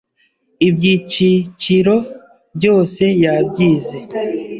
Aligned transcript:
ibyiciciro 0.67 1.95
byose 2.57 3.03
yabyize 3.23 3.97